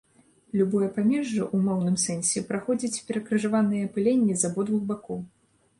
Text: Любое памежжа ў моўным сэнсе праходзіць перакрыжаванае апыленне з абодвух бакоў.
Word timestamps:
Любое 0.59 0.87
памежжа 0.95 1.43
ў 1.55 1.67
моўным 1.67 1.99
сэнсе 2.05 2.45
праходзіць 2.49 3.01
перакрыжаванае 3.11 3.81
апыленне 3.91 4.33
з 4.43 4.53
абодвух 4.53 4.81
бакоў. 4.93 5.19